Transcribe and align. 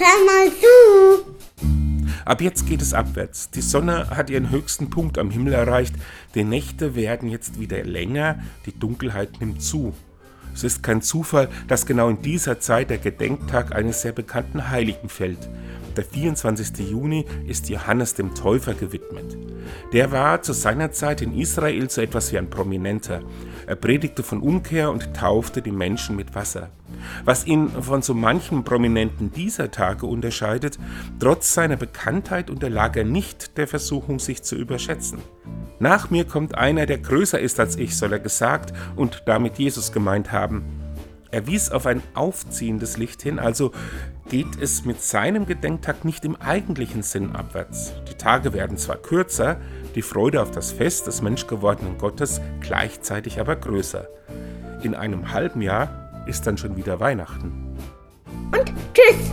hör 0.00 0.24
mal 0.24 0.50
zu. 0.50 1.30
Ab 2.24 2.40
jetzt 2.40 2.66
geht 2.66 2.82
es 2.82 2.94
abwärts. 2.94 3.50
Die 3.50 3.60
Sonne 3.60 4.10
hat 4.10 4.30
ihren 4.30 4.50
höchsten 4.50 4.90
Punkt 4.90 5.18
am 5.18 5.30
Himmel 5.30 5.52
erreicht. 5.52 5.94
Die 6.34 6.44
Nächte 6.44 6.94
werden 6.94 7.28
jetzt 7.28 7.60
wieder 7.60 7.82
länger, 7.84 8.40
die 8.66 8.78
Dunkelheit 8.78 9.40
nimmt 9.40 9.62
zu. 9.62 9.94
Es 10.60 10.64
ist 10.74 10.82
kein 10.82 11.00
Zufall, 11.00 11.48
dass 11.68 11.86
genau 11.86 12.10
in 12.10 12.20
dieser 12.20 12.60
Zeit 12.60 12.90
der 12.90 12.98
Gedenktag 12.98 13.74
eines 13.74 14.02
sehr 14.02 14.12
bekannten 14.12 14.68
Heiligen 14.68 15.08
fällt. 15.08 15.48
Der 15.96 16.04
24. 16.04 16.90
Juni 16.90 17.24
ist 17.46 17.70
Johannes 17.70 18.12
dem 18.12 18.34
Täufer 18.34 18.74
gewidmet. 18.74 19.38
Der 19.94 20.12
war 20.12 20.42
zu 20.42 20.52
seiner 20.52 20.92
Zeit 20.92 21.22
in 21.22 21.34
Israel 21.34 21.88
so 21.88 22.02
etwas 22.02 22.30
wie 22.30 22.36
ein 22.36 22.50
Prominenter. 22.50 23.22
Er 23.66 23.76
predigte 23.76 24.22
von 24.22 24.42
Umkehr 24.42 24.90
und 24.90 25.14
taufte 25.14 25.62
die 25.62 25.72
Menschen 25.72 26.14
mit 26.14 26.34
Wasser. 26.34 26.68
Was 27.24 27.46
ihn 27.46 27.70
von 27.70 28.02
so 28.02 28.12
manchen 28.12 28.62
Prominenten 28.62 29.32
dieser 29.32 29.70
Tage 29.70 30.04
unterscheidet, 30.04 30.78
trotz 31.20 31.54
seiner 31.54 31.76
Bekanntheit 31.76 32.50
unterlag 32.50 32.98
er 32.98 33.04
nicht 33.04 33.56
der 33.56 33.66
Versuchung, 33.66 34.18
sich 34.18 34.42
zu 34.42 34.56
überschätzen. 34.56 35.20
Nach 35.80 36.10
mir 36.10 36.26
kommt 36.26 36.58
einer, 36.58 36.84
der 36.84 36.98
größer 36.98 37.40
ist 37.40 37.58
als 37.58 37.76
ich, 37.76 37.96
soll 37.96 38.12
er 38.12 38.18
gesagt 38.18 38.76
und 38.96 39.22
damit 39.24 39.58
Jesus 39.58 39.92
gemeint 39.92 40.30
haben. 40.30 40.62
Er 41.30 41.46
wies 41.46 41.70
auf 41.70 41.86
ein 41.86 42.02
aufziehendes 42.12 42.98
Licht 42.98 43.22
hin, 43.22 43.38
also 43.38 43.72
geht 44.28 44.60
es 44.60 44.84
mit 44.84 45.00
seinem 45.00 45.46
Gedenktag 45.46 46.04
nicht 46.04 46.26
im 46.26 46.36
eigentlichen 46.36 47.02
Sinn 47.02 47.34
abwärts. 47.34 47.94
Die 48.10 48.14
Tage 48.14 48.52
werden 48.52 48.76
zwar 48.76 48.96
kürzer, 48.96 49.56
die 49.94 50.02
Freude 50.02 50.42
auf 50.42 50.50
das 50.50 50.70
Fest 50.70 51.06
des 51.06 51.22
menschgewordenen 51.22 51.96
Gottes 51.96 52.42
gleichzeitig 52.60 53.40
aber 53.40 53.56
größer. 53.56 54.06
In 54.82 54.94
einem 54.94 55.32
halben 55.32 55.62
Jahr 55.62 56.24
ist 56.26 56.46
dann 56.46 56.58
schon 56.58 56.76
wieder 56.76 57.00
Weihnachten. 57.00 57.74
Und 58.52 58.72
tschüss. 58.92 59.32